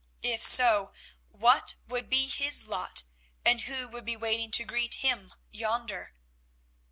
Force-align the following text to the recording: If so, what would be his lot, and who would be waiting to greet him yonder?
If 0.23 0.41
so, 0.41 0.93
what 1.29 1.75
would 1.87 2.09
be 2.09 2.27
his 2.27 2.67
lot, 2.67 3.03
and 3.45 3.61
who 3.61 3.87
would 3.89 4.03
be 4.03 4.17
waiting 4.17 4.49
to 4.49 4.63
greet 4.65 4.95
him 4.95 5.31
yonder? 5.51 6.15